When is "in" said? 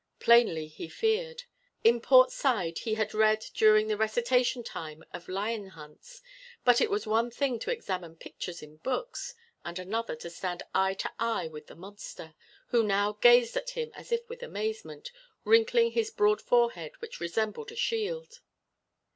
1.83-2.01, 8.63-8.77